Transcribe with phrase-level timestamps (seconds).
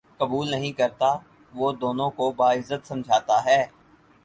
[0.19, 1.09] قبول نہیں کرتا
[1.53, 3.61] وہ دونوں کو باعزت سمجھتا ہے